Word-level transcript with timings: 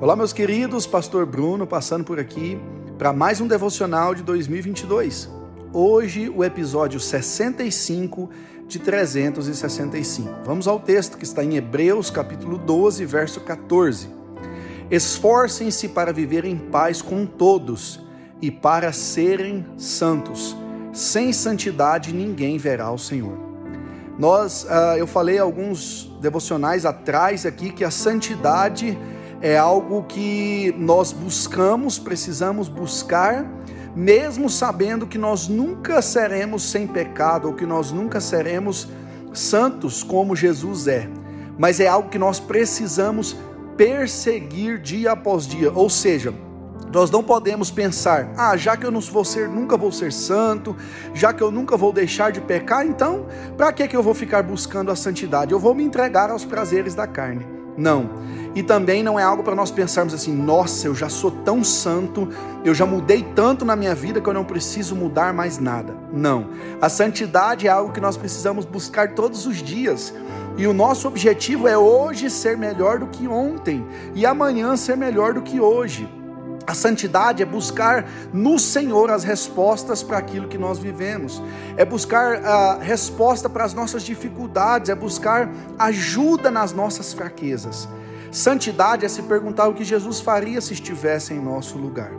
Olá, 0.00 0.14
meus 0.14 0.32
queridos, 0.32 0.86
Pastor 0.86 1.26
Bruno 1.26 1.66
passando 1.66 2.04
por 2.04 2.20
aqui 2.20 2.56
para 2.96 3.12
mais 3.12 3.40
um 3.40 3.48
devocional 3.48 4.14
de 4.14 4.22
2022. 4.22 5.28
Hoje, 5.72 6.28
o 6.28 6.44
episódio 6.44 7.00
65 7.00 8.30
de 8.68 8.78
365. 8.78 10.30
Vamos 10.44 10.68
ao 10.68 10.78
texto 10.78 11.18
que 11.18 11.24
está 11.24 11.42
em 11.42 11.56
Hebreus, 11.56 12.10
capítulo 12.10 12.58
12, 12.58 13.04
verso 13.06 13.40
14. 13.40 14.08
Esforcem-se 14.88 15.88
para 15.88 16.12
viver 16.12 16.44
em 16.44 16.56
paz 16.56 17.02
com 17.02 17.26
todos 17.26 18.00
e 18.40 18.52
para 18.52 18.92
serem 18.92 19.66
santos. 19.76 20.56
Sem 20.92 21.32
santidade 21.32 22.14
ninguém 22.14 22.56
verá 22.56 22.88
o 22.92 22.98
Senhor. 22.98 23.36
Nós, 24.16 24.62
uh, 24.62 24.96
eu 24.96 25.08
falei 25.08 25.40
alguns 25.40 26.08
devocionais 26.20 26.86
atrás 26.86 27.44
aqui 27.44 27.72
que 27.72 27.82
a 27.82 27.90
santidade 27.90 28.96
é 29.40 29.56
algo 29.56 30.02
que 30.04 30.74
nós 30.78 31.12
buscamos, 31.12 31.98
precisamos 31.98 32.68
buscar, 32.68 33.46
mesmo 33.94 34.48
sabendo 34.50 35.06
que 35.06 35.18
nós 35.18 35.48
nunca 35.48 36.02
seremos 36.02 36.62
sem 36.62 36.86
pecado 36.86 37.48
ou 37.48 37.54
que 37.54 37.66
nós 37.66 37.92
nunca 37.92 38.20
seremos 38.20 38.88
santos 39.32 40.02
como 40.02 40.34
Jesus 40.34 40.86
é. 40.88 41.08
Mas 41.56 41.80
é 41.80 41.86
algo 41.86 42.08
que 42.08 42.18
nós 42.18 42.40
precisamos 42.40 43.36
perseguir 43.76 44.80
dia 44.80 45.12
após 45.12 45.46
dia, 45.46 45.72
ou 45.72 45.88
seja, 45.88 46.34
nós 46.92 47.10
não 47.10 47.22
podemos 47.22 47.70
pensar, 47.70 48.32
ah, 48.36 48.56
já 48.56 48.76
que 48.76 48.84
eu 48.84 48.90
não 48.90 49.00
vou 49.00 49.24
ser, 49.24 49.48
nunca 49.48 49.76
vou 49.76 49.92
ser 49.92 50.12
santo, 50.12 50.74
já 51.14 51.32
que 51.32 51.42
eu 51.42 51.50
nunca 51.50 51.76
vou 51.76 51.92
deixar 51.92 52.32
de 52.32 52.40
pecar, 52.40 52.84
então, 52.84 53.26
para 53.56 53.72
que 53.72 53.86
que 53.86 53.96
eu 53.96 54.02
vou 54.02 54.14
ficar 54.14 54.42
buscando 54.42 54.90
a 54.90 54.96
santidade? 54.96 55.52
Eu 55.52 55.58
vou 55.58 55.74
me 55.74 55.84
entregar 55.84 56.30
aos 56.30 56.44
prazeres 56.44 56.94
da 56.94 57.06
carne. 57.06 57.46
Não. 57.76 58.10
E 58.58 58.62
também 58.64 59.04
não 59.04 59.16
é 59.16 59.22
algo 59.22 59.44
para 59.44 59.54
nós 59.54 59.70
pensarmos 59.70 60.12
assim, 60.12 60.34
nossa, 60.34 60.88
eu 60.88 60.92
já 60.92 61.08
sou 61.08 61.30
tão 61.30 61.62
santo, 61.62 62.28
eu 62.64 62.74
já 62.74 62.84
mudei 62.84 63.22
tanto 63.22 63.64
na 63.64 63.76
minha 63.76 63.94
vida 63.94 64.20
que 64.20 64.28
eu 64.28 64.34
não 64.34 64.44
preciso 64.44 64.96
mudar 64.96 65.32
mais 65.32 65.60
nada. 65.60 65.94
Não. 66.12 66.48
A 66.82 66.88
santidade 66.88 67.68
é 67.68 67.70
algo 67.70 67.92
que 67.92 68.00
nós 68.00 68.16
precisamos 68.16 68.64
buscar 68.64 69.14
todos 69.14 69.46
os 69.46 69.58
dias. 69.58 70.12
E 70.56 70.66
o 70.66 70.72
nosso 70.72 71.06
objetivo 71.06 71.68
é 71.68 71.78
hoje 71.78 72.28
ser 72.28 72.58
melhor 72.58 72.98
do 72.98 73.06
que 73.06 73.28
ontem 73.28 73.86
e 74.12 74.26
amanhã 74.26 74.76
ser 74.76 74.96
melhor 74.96 75.34
do 75.34 75.42
que 75.42 75.60
hoje. 75.60 76.08
A 76.66 76.74
santidade 76.74 77.40
é 77.40 77.46
buscar 77.46 78.10
no 78.32 78.58
Senhor 78.58 79.08
as 79.08 79.22
respostas 79.22 80.02
para 80.02 80.18
aquilo 80.18 80.48
que 80.48 80.58
nós 80.58 80.80
vivemos, 80.80 81.40
é 81.76 81.84
buscar 81.84 82.44
a 82.44 82.78
resposta 82.80 83.48
para 83.48 83.62
as 83.64 83.72
nossas 83.72 84.02
dificuldades, 84.02 84.90
é 84.90 84.96
buscar 84.96 85.48
ajuda 85.78 86.50
nas 86.50 86.72
nossas 86.72 87.14
fraquezas. 87.14 87.88
Santidade 88.30 89.04
é 89.04 89.08
se 89.08 89.22
perguntar 89.22 89.68
o 89.68 89.74
que 89.74 89.84
Jesus 89.84 90.20
faria 90.20 90.60
se 90.60 90.74
estivesse 90.74 91.32
em 91.32 91.40
nosso 91.40 91.78
lugar. 91.78 92.12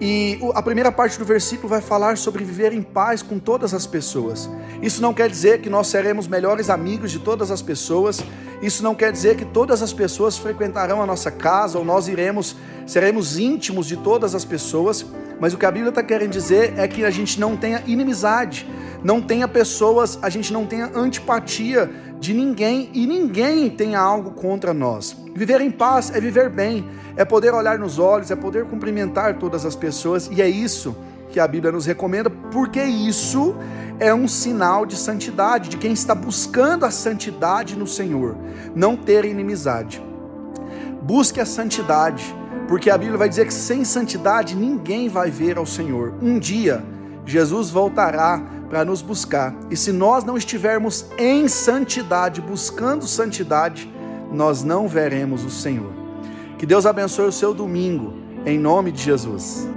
E 0.00 0.38
a 0.54 0.62
primeira 0.62 0.92
parte 0.92 1.18
do 1.18 1.24
versículo 1.24 1.68
vai 1.68 1.80
falar 1.80 2.16
sobre 2.16 2.44
viver 2.44 2.72
em 2.72 2.82
paz 2.82 3.20
com 3.20 3.38
todas 3.38 3.74
as 3.74 3.86
pessoas. 3.86 4.48
Isso 4.80 5.02
não 5.02 5.12
quer 5.12 5.28
dizer 5.28 5.60
que 5.60 5.68
nós 5.68 5.88
seremos 5.88 6.28
melhores 6.28 6.70
amigos 6.70 7.10
de 7.10 7.18
todas 7.18 7.50
as 7.50 7.60
pessoas. 7.60 8.22
Isso 8.60 8.82
não 8.82 8.94
quer 8.94 9.12
dizer 9.12 9.36
que 9.36 9.44
todas 9.44 9.82
as 9.82 9.92
pessoas 9.92 10.36
frequentarão 10.36 11.00
a 11.00 11.06
nossa 11.06 11.30
casa 11.30 11.78
ou 11.78 11.84
nós 11.84 12.08
iremos, 12.08 12.56
seremos 12.86 13.38
íntimos 13.38 13.86
de 13.86 13.96
todas 13.96 14.34
as 14.34 14.44
pessoas. 14.44 15.06
Mas 15.38 15.54
o 15.54 15.58
que 15.58 15.64
a 15.64 15.70
Bíblia 15.70 15.90
está 15.90 16.02
querendo 16.02 16.32
dizer 16.32 16.74
é 16.76 16.88
que 16.88 17.04
a 17.04 17.10
gente 17.10 17.38
não 17.38 17.56
tenha 17.56 17.82
inimizade, 17.86 18.68
não 19.04 19.20
tenha 19.20 19.46
pessoas, 19.46 20.18
a 20.20 20.28
gente 20.28 20.52
não 20.52 20.66
tenha 20.66 20.90
antipatia 20.92 21.88
de 22.18 22.34
ninguém 22.34 22.90
e 22.92 23.06
ninguém 23.06 23.70
tenha 23.70 24.00
algo 24.00 24.32
contra 24.32 24.74
nós. 24.74 25.16
Viver 25.34 25.60
em 25.60 25.70
paz 25.70 26.10
é 26.12 26.20
viver 26.20 26.50
bem, 26.50 26.84
é 27.16 27.24
poder 27.24 27.54
olhar 27.54 27.78
nos 27.78 28.00
olhos, 28.00 28.32
é 28.32 28.36
poder 28.36 28.64
cumprimentar 28.64 29.38
todas 29.38 29.64
as 29.64 29.76
pessoas 29.76 30.28
e 30.32 30.42
é 30.42 30.48
isso 30.48 30.96
que 31.30 31.40
a 31.40 31.46
Bíblia 31.46 31.72
nos 31.72 31.86
recomenda, 31.86 32.30
porque 32.30 32.82
isso 32.82 33.54
é 33.98 34.14
um 34.14 34.28
sinal 34.28 34.86
de 34.86 34.96
santidade, 34.96 35.68
de 35.68 35.76
quem 35.76 35.92
está 35.92 36.14
buscando 36.14 36.84
a 36.84 36.90
santidade 36.90 37.76
no 37.76 37.86
Senhor, 37.86 38.36
não 38.74 38.96
ter 38.96 39.24
inimizade. 39.24 40.02
Busque 41.02 41.40
a 41.40 41.46
santidade, 41.46 42.34
porque 42.68 42.90
a 42.90 42.98
Bíblia 42.98 43.18
vai 43.18 43.28
dizer 43.28 43.46
que 43.46 43.54
sem 43.54 43.84
santidade 43.84 44.54
ninguém 44.54 45.08
vai 45.08 45.30
ver 45.30 45.58
ao 45.58 45.66
Senhor. 45.66 46.14
Um 46.22 46.38
dia 46.38 46.84
Jesus 47.24 47.70
voltará 47.70 48.42
para 48.70 48.84
nos 48.84 49.02
buscar. 49.02 49.54
E 49.70 49.76
se 49.76 49.92
nós 49.92 50.24
não 50.24 50.36
estivermos 50.36 51.06
em 51.18 51.48
santidade, 51.48 52.40
buscando 52.40 53.06
santidade, 53.06 53.90
nós 54.32 54.62
não 54.62 54.88
veremos 54.88 55.44
o 55.44 55.50
Senhor. 55.50 55.92
Que 56.58 56.66
Deus 56.66 56.86
abençoe 56.86 57.26
o 57.26 57.32
seu 57.32 57.54
domingo, 57.54 58.14
em 58.44 58.58
nome 58.58 58.90
de 58.92 59.02
Jesus. 59.02 59.68